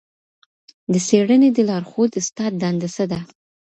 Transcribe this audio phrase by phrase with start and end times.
[0.91, 3.19] د څېړني د لارښود استاد دنده څه ده؟